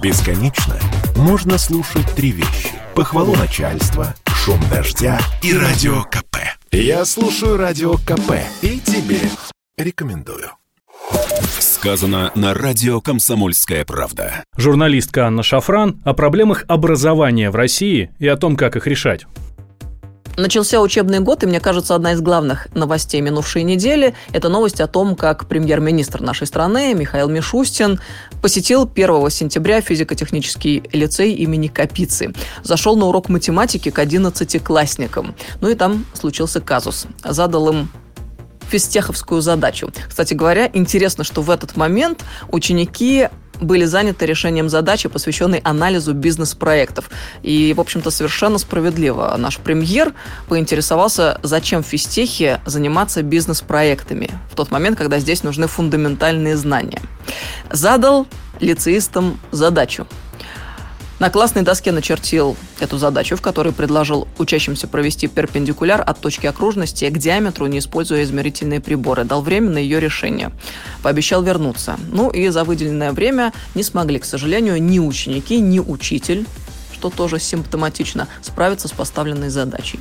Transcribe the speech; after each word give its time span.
Бесконечно 0.00 0.76
можно 1.16 1.58
слушать 1.58 2.06
три 2.14 2.30
вещи. 2.30 2.70
Похвалу 2.94 3.34
начальства, 3.34 4.14
шум 4.26 4.60
дождя 4.70 5.18
и 5.42 5.52
радио 5.52 6.04
КП. 6.04 6.36
Я 6.70 7.04
слушаю 7.04 7.56
радио 7.56 7.94
КП 7.94 8.34
и 8.62 8.78
тебе 8.78 9.18
рекомендую. 9.76 10.50
Сказано 11.58 12.30
на 12.36 12.54
радио 12.54 13.00
«Комсомольская 13.00 13.84
правда». 13.84 14.44
Журналистка 14.56 15.26
Анна 15.26 15.42
Шафран 15.42 16.00
о 16.04 16.14
проблемах 16.14 16.64
образования 16.68 17.50
в 17.50 17.56
России 17.56 18.10
и 18.20 18.28
о 18.28 18.36
том, 18.36 18.56
как 18.56 18.76
их 18.76 18.86
решать. 18.86 19.26
Начался 20.38 20.80
учебный 20.80 21.18
год, 21.18 21.42
и 21.42 21.46
мне 21.46 21.58
кажется, 21.58 21.96
одна 21.96 22.12
из 22.12 22.20
главных 22.20 22.68
новостей 22.72 23.20
минувшей 23.20 23.64
недели– 23.64 24.14
это 24.32 24.48
новость 24.48 24.80
о 24.80 24.86
том, 24.86 25.16
как 25.16 25.48
премьер-министр 25.48 26.20
нашей 26.20 26.46
страны 26.46 26.94
Михаил 26.94 27.28
Мишустин 27.28 27.98
посетил 28.40 28.88
1 28.88 29.30
сентября 29.30 29.80
физико-технический 29.80 30.84
лицей 30.92 31.32
имени 31.32 31.66
Капицы. 31.66 32.32
Зашел 32.62 32.96
на 32.96 33.06
урок 33.06 33.28
математики 33.28 33.90
к 33.90 33.98
11-классникам. 33.98 35.34
Ну 35.60 35.70
и 35.70 35.74
там 35.74 36.06
случился 36.14 36.60
казус. 36.60 37.06
Задал 37.24 37.70
им 37.70 37.90
физтеховскую 38.68 39.40
задачу. 39.40 39.90
Кстати 40.08 40.34
говоря, 40.34 40.70
интересно, 40.72 41.24
что 41.24 41.42
в 41.42 41.50
этот 41.50 41.76
момент 41.76 42.24
ученики 42.52 43.28
были 43.60 43.84
заняты 43.84 44.26
решением 44.26 44.68
задачи, 44.68 45.08
посвященной 45.08 45.58
анализу 45.58 46.14
бизнес-проектов. 46.14 47.10
И, 47.42 47.72
в 47.76 47.80
общем-то, 47.80 48.10
совершенно 48.10 48.58
справедливо 48.58 49.34
наш 49.38 49.58
премьер 49.58 50.14
поинтересовался, 50.48 51.38
зачем 51.42 51.82
в 51.82 51.86
физтехе 51.86 52.60
заниматься 52.66 53.22
бизнес-проектами 53.22 54.30
в 54.50 54.56
тот 54.56 54.70
момент, 54.70 54.98
когда 54.98 55.18
здесь 55.18 55.42
нужны 55.42 55.66
фундаментальные 55.66 56.56
знания. 56.56 57.02
Задал 57.70 58.26
лицеистам 58.60 59.38
задачу– 59.52 60.06
на 61.18 61.30
классной 61.30 61.62
доске 61.62 61.90
начертил 61.90 62.56
эту 62.78 62.96
задачу, 62.96 63.36
в 63.36 63.42
которой 63.42 63.72
предложил 63.72 64.28
учащимся 64.38 64.86
провести 64.86 65.26
перпендикуляр 65.26 66.00
от 66.00 66.20
точки 66.20 66.46
окружности 66.46 67.08
к 67.10 67.18
диаметру, 67.18 67.66
не 67.66 67.80
используя 67.80 68.22
измерительные 68.22 68.80
приборы. 68.80 69.24
Дал 69.24 69.42
время 69.42 69.70
на 69.70 69.78
ее 69.78 69.98
решение. 69.98 70.52
Пообещал 71.02 71.42
вернуться. 71.42 71.98
Ну 72.12 72.30
и 72.30 72.48
за 72.48 72.62
выделенное 72.62 73.10
время 73.12 73.52
не 73.74 73.82
смогли, 73.82 74.20
к 74.20 74.24
сожалению, 74.24 74.80
ни 74.80 75.00
ученики, 75.00 75.58
ни 75.60 75.80
учитель, 75.80 76.46
что 76.92 77.10
тоже 77.10 77.40
симптоматично, 77.40 78.28
справиться 78.40 78.86
с 78.86 78.92
поставленной 78.92 79.48
задачей. 79.48 79.98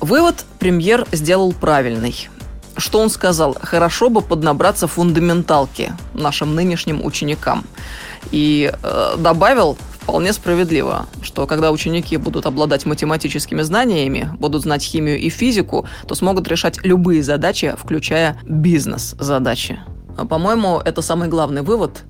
Вывод 0.00 0.46
премьер 0.58 1.06
сделал 1.12 1.52
правильный. 1.52 2.28
Что 2.76 2.98
он 3.00 3.10
сказал? 3.10 3.56
Хорошо 3.60 4.08
бы 4.08 4.20
поднабраться 4.20 4.86
фундаменталки 4.88 5.92
нашим 6.14 6.54
нынешним 6.54 7.04
ученикам. 7.04 7.64
И 8.30 8.72
э, 8.82 9.14
добавил 9.18 9.78
вполне 10.04 10.34
справедливо, 10.34 11.06
что 11.22 11.46
когда 11.46 11.72
ученики 11.72 12.18
будут 12.18 12.44
обладать 12.44 12.84
математическими 12.84 13.62
знаниями, 13.62 14.28
будут 14.38 14.62
знать 14.62 14.82
химию 14.82 15.18
и 15.18 15.30
физику, 15.30 15.86
то 16.06 16.14
смогут 16.14 16.46
решать 16.46 16.78
любые 16.84 17.22
задачи, 17.22 17.74
включая 17.78 18.38
бизнес-задачи. 18.44 19.80
По-моему, 20.28 20.78
это 20.84 21.00
самый 21.00 21.28
главный 21.28 21.62
вывод, 21.62 22.02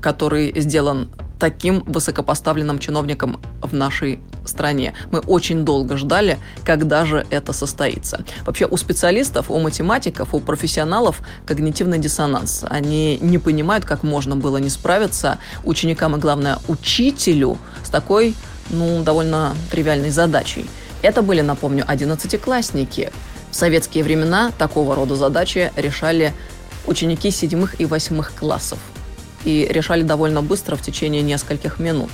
который 0.00 0.58
сделан 0.60 1.10
таким 1.40 1.82
высокопоставленным 1.86 2.78
чиновником 2.78 3.40
в 3.60 3.74
нашей 3.74 4.20
стране. 4.48 4.94
Мы 5.10 5.20
очень 5.20 5.64
долго 5.64 5.96
ждали, 5.96 6.38
когда 6.64 7.04
же 7.04 7.26
это 7.30 7.52
состоится. 7.52 8.24
Вообще 8.44 8.66
у 8.66 8.76
специалистов, 8.76 9.50
у 9.50 9.58
математиков, 9.58 10.34
у 10.34 10.40
профессионалов 10.40 11.20
когнитивный 11.46 11.98
диссонанс. 11.98 12.64
Они 12.68 13.18
не 13.20 13.38
понимают, 13.38 13.84
как 13.84 14.02
можно 14.02 14.36
было 14.36 14.58
не 14.58 14.70
справиться 14.70 15.38
ученикам 15.64 16.16
и, 16.16 16.18
главное, 16.18 16.58
учителю 16.68 17.58
с 17.84 17.88
такой, 17.88 18.34
ну, 18.70 19.02
довольно 19.02 19.54
тривиальной 19.70 20.10
задачей. 20.10 20.66
Это 21.02 21.22
были, 21.22 21.42
напомню, 21.42 21.84
одиннадцатиклассники. 21.86 23.12
В 23.50 23.56
советские 23.56 24.04
времена 24.04 24.52
такого 24.58 24.94
рода 24.94 25.16
задачи 25.16 25.72
решали 25.76 26.32
ученики 26.86 27.30
седьмых 27.30 27.80
и 27.80 27.86
восьмых 27.86 28.32
классов 28.34 28.78
и 29.44 29.66
решали 29.70 30.02
довольно 30.02 30.42
быстро 30.42 30.76
в 30.76 30.82
течение 30.82 31.22
нескольких 31.22 31.78
минут. 31.78 32.10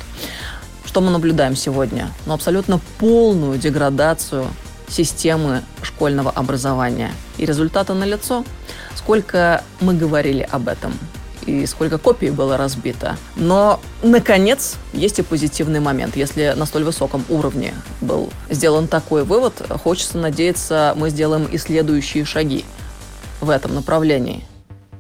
Что 0.85 1.01
мы 1.01 1.11
наблюдаем 1.11 1.57
сегодня? 1.57 2.11
Ну, 2.27 2.35
абсолютно 2.35 2.81
полную 2.99 3.59
деградацию 3.59 4.47
системы 4.89 5.63
школьного 5.83 6.31
образования. 6.31 7.13
И 7.39 7.47
результаты 7.47 7.95
налицо. 7.95 8.45
Сколько 8.95 9.63
мы 9.81 9.95
говорили 9.95 10.47
об 10.51 10.69
этом 10.69 10.93
и 11.47 11.67
сколько 11.67 11.99
копий 11.99 12.31
было 12.31 12.57
разбито. 12.57 13.17
Но, 13.37 13.81
наконец, 14.03 14.77
есть 14.93 15.19
и 15.19 15.23
позитивный 15.23 15.81
момент. 15.81 16.17
Если 16.17 16.55
на 16.57 16.67
столь 16.67 16.85
высоком 16.85 17.25
уровне 17.29 17.75
был 18.01 18.31
сделан 18.51 18.89
такой 18.89 19.25
вывод, 19.25 19.55
хочется 19.83 20.19
надеяться, 20.19 20.95
мы 20.97 21.11
сделаем 21.11 21.47
и 21.47 21.59
следующие 21.59 22.25
шаги 22.25 22.65
в 23.41 23.51
этом 23.51 23.75
направлении. 23.75 24.45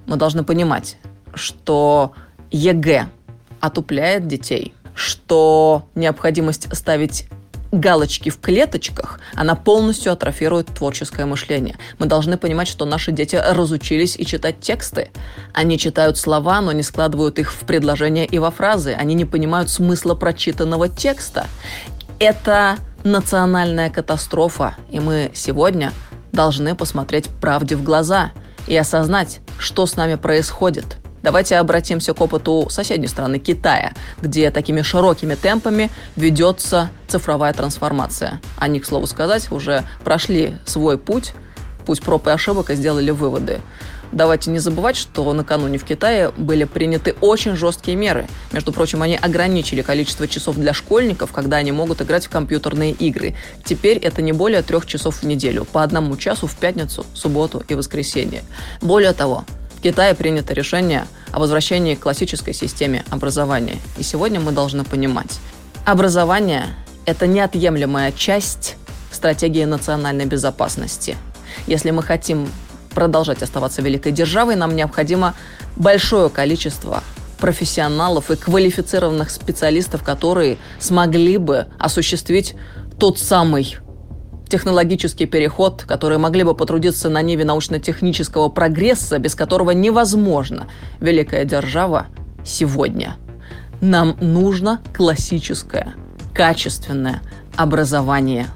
Мы 0.06 0.16
должны 0.16 0.42
понимать, 0.44 0.96
что 1.34 2.12
ЕГЭ 2.50 3.08
отупляет 3.60 4.26
детей, 4.26 4.74
что 5.00 5.88
необходимость 5.94 6.68
ставить 6.76 7.26
галочки 7.72 8.28
в 8.30 8.38
клеточках, 8.38 9.18
она 9.34 9.54
полностью 9.54 10.12
атрофирует 10.12 10.66
творческое 10.66 11.24
мышление. 11.24 11.78
Мы 11.98 12.06
должны 12.06 12.36
понимать, 12.36 12.68
что 12.68 12.84
наши 12.84 13.10
дети 13.10 13.36
разучились 13.36 14.16
и 14.18 14.26
читать 14.26 14.60
тексты. 14.60 15.10
Они 15.54 15.78
читают 15.78 16.18
слова, 16.18 16.60
но 16.60 16.72
не 16.72 16.82
складывают 16.82 17.38
их 17.38 17.52
в 17.52 17.60
предложения 17.60 18.26
и 18.26 18.38
во 18.38 18.50
фразы. 18.50 18.92
Они 18.92 19.14
не 19.14 19.24
понимают 19.24 19.70
смысла 19.70 20.14
прочитанного 20.14 20.88
текста. 20.88 21.46
Это 22.18 22.76
национальная 23.02 23.88
катастрофа, 23.88 24.74
и 24.90 25.00
мы 25.00 25.30
сегодня 25.32 25.92
должны 26.32 26.74
посмотреть 26.74 27.28
правде 27.40 27.76
в 27.76 27.82
глаза 27.82 28.32
и 28.66 28.76
осознать, 28.76 29.40
что 29.58 29.86
с 29.86 29.96
нами 29.96 30.16
происходит– 30.16 30.98
Давайте 31.22 31.56
обратимся 31.56 32.14
к 32.14 32.20
опыту 32.20 32.68
соседней 32.70 33.08
страны, 33.08 33.38
Китая, 33.38 33.92
где 34.22 34.50
такими 34.50 34.82
широкими 34.82 35.34
темпами 35.34 35.90
ведется 36.16 36.90
цифровая 37.08 37.52
трансформация. 37.52 38.40
Они, 38.56 38.80
к 38.80 38.86
слову 38.86 39.06
сказать, 39.06 39.50
уже 39.52 39.84
прошли 40.02 40.56
свой 40.64 40.96
путь, 40.96 41.32
путь 41.84 42.02
проб 42.02 42.26
и 42.26 42.30
ошибок 42.30 42.70
и 42.70 42.74
сделали 42.74 43.10
выводы. 43.10 43.60
Давайте 44.12 44.50
не 44.50 44.58
забывать, 44.58 44.96
что 44.96 45.32
накануне 45.32 45.78
в 45.78 45.84
Китае 45.84 46.32
были 46.36 46.64
приняты 46.64 47.14
очень 47.20 47.54
жесткие 47.54 47.96
меры. 47.96 48.26
Между 48.50 48.72
прочим, 48.72 49.02
они 49.02 49.16
ограничили 49.16 49.82
количество 49.82 50.26
часов 50.26 50.56
для 50.56 50.74
школьников, 50.74 51.30
когда 51.30 51.58
они 51.58 51.70
могут 51.70 52.02
играть 52.02 52.26
в 52.26 52.30
компьютерные 52.30 52.90
игры. 52.90 53.36
Теперь 53.64 53.98
это 53.98 54.20
не 54.20 54.32
более 54.32 54.62
трех 54.62 54.86
часов 54.86 55.22
в 55.22 55.26
неделю, 55.26 55.64
по 55.64 55.84
одному 55.84 56.16
часу 56.16 56.48
в 56.48 56.56
пятницу, 56.56 57.06
субботу 57.14 57.62
и 57.68 57.74
воскресенье. 57.74 58.42
Более 58.80 59.12
того, 59.12 59.44
в 59.80 59.82
Китае 59.82 60.14
принято 60.14 60.52
решение 60.52 61.06
о 61.32 61.38
возвращении 61.38 61.94
к 61.94 62.00
классической 62.00 62.52
системе 62.52 63.02
образования. 63.08 63.78
И 63.96 64.02
сегодня 64.02 64.38
мы 64.38 64.52
должны 64.52 64.84
понимать, 64.84 65.40
образование– 65.86 66.66
это 67.06 67.26
неотъемлемая 67.26 68.12
часть 68.12 68.76
стратегии 69.10 69.64
национальной 69.64 70.26
безопасности. 70.26 71.16
Если 71.66 71.92
мы 71.92 72.02
хотим 72.02 72.50
продолжать 72.94 73.42
оставаться 73.42 73.80
великой 73.80 74.12
державой, 74.12 74.54
нам 74.54 74.76
необходимо 74.76 75.34
большое 75.76 76.28
количество 76.28 77.02
профессионалов 77.38 78.30
и 78.30 78.36
квалифицированных 78.36 79.30
специалистов, 79.30 80.02
которые 80.02 80.58
смогли 80.78 81.38
бы 81.38 81.68
осуществить 81.78 82.54
тот 82.98 83.18
самый 83.18 83.78
технологический 84.50 85.26
переход, 85.26 85.84
которые 85.86 86.18
могли 86.18 86.42
бы 86.42 86.54
потрудиться 86.54 87.08
на 87.08 87.22
ниве 87.22 87.44
научно-технического 87.44 88.48
прогресса, 88.50 89.18
без 89.18 89.34
которого 89.34 89.70
невозможно 89.70 90.66
великая 91.00 91.44
держава 91.44 92.08
сегодня. 92.44 93.16
Нам 93.80 94.16
нужно 94.20 94.82
классическое, 94.92 95.94
качественное 96.34 97.22
образование. 97.56 98.48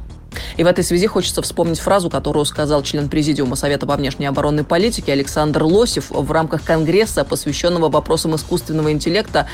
И 0.57 0.65
в 0.65 0.67
этой 0.67 0.85
связи 0.85 1.07
хочется 1.07 1.43
вспомнить 1.43 1.79
фразу, 1.79 2.11
которую 2.11 2.45
сказал 2.45 2.83
член 2.83 3.09
Президиума 3.09 3.57
Совета 3.57 3.87
по 3.87 3.97
внешней 3.97 4.27
оборонной 4.27 4.65
политике 4.65 5.13
Александр 5.13 5.63
Лосев 5.63 6.11
в 6.11 6.31
рамках 6.33 6.65
Конгресса, 6.65 7.25
посвященного 7.25 7.89
вопросам 7.89 8.35
искусственного 8.35 8.93
интеллекта 8.93 9.47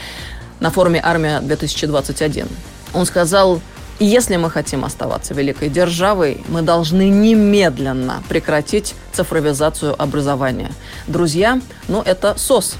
на 0.58 0.70
форуме 0.70 1.00
«Армия-2021». 1.02 2.48
Он 2.92 3.06
сказал, 3.06 3.60
и 4.00 4.06
если 4.06 4.36
мы 4.36 4.50
хотим 4.50 4.84
оставаться 4.86 5.34
великой 5.34 5.68
державой, 5.68 6.42
мы 6.48 6.62
должны 6.62 7.10
немедленно 7.10 8.22
прекратить 8.30 8.94
цифровизацию 9.12 9.94
образования. 10.02 10.72
Друзья, 11.06 11.60
ну 11.86 12.00
это 12.00 12.34
СОС. 12.38 12.76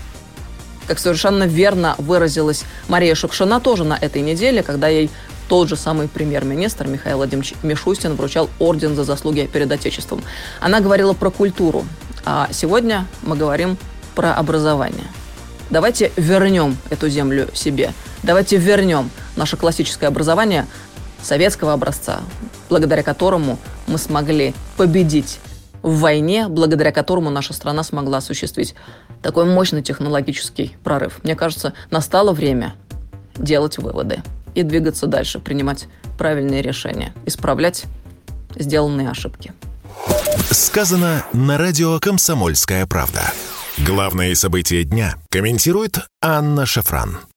Как 0.87 0.99
совершенно 0.99 1.45
верно 1.45 1.95
выразилась 1.99 2.65
Мария 2.89 3.15
Шукшина 3.15 3.61
тоже 3.61 3.85
на 3.85 3.99
этой 4.01 4.23
неделе, 4.23 4.63
когда 4.63 4.89
ей 4.89 5.11
тот 5.51 5.69
же 5.69 5.77
самый 5.77 6.09
премьер-министр 6.09 6.87
Михаил 6.87 7.19
Владимирович 7.19 7.55
Мишустин 7.63 8.15
вручал 8.15 8.49
орден 8.59 8.97
за 8.97 9.05
заслуги 9.05 9.49
перед 9.53 9.71
Отечеством. 9.71 10.23
Она 10.59 10.81
говорила 10.81 11.13
про 11.13 11.31
культуру, 11.31 11.85
а 12.25 12.49
сегодня 12.51 13.07
мы 13.23 13.37
говорим 13.37 13.77
про 14.15 14.33
образование. 14.35 15.07
Давайте 15.69 16.11
вернем 16.17 16.79
эту 16.89 17.09
землю 17.09 17.49
себе. 17.53 17.93
Давайте 18.23 18.57
вернем 18.57 19.11
наше 19.37 19.57
классическое 19.57 20.09
образование 20.09 20.67
советского 21.23 21.73
образца, 21.73 22.21
благодаря 22.69 23.03
которому 23.03 23.59
мы 23.87 23.99
смогли 23.99 24.55
победить 24.77 25.41
в 25.83 26.01
войне, 26.01 26.49
благодаря 26.49 26.93
которому 26.93 27.31
наша 27.31 27.53
страна 27.53 27.83
смогла 27.83 28.19
осуществить 28.19 28.75
такой 29.23 29.45
мощный 29.45 29.83
технологический 29.83 30.77
прорыв. 30.85 31.21
Мне 31.23 31.35
кажется, 31.35 31.73
настало 31.91 32.33
время 32.33 32.75
делать 33.37 33.79
выводы 33.79 34.23
и 34.55 34.63
двигаться 34.63 35.07
дальше, 35.07 35.39
принимать 35.39 35.87
правильные 36.19 36.63
решения, 36.63 37.15
исправлять 37.25 37.85
сделанные 38.57 39.09
ошибки. 39.09 39.53
Сказано 40.51 41.25
на 41.33 41.59
радио 41.59 41.99
«Комсомольская 42.01 42.87
правда». 42.87 43.33
Главные 43.79 44.35
события 44.35 44.85
дня 44.85 45.15
комментирует 45.31 46.01
Анна 46.21 46.67
Шафран. 46.67 47.30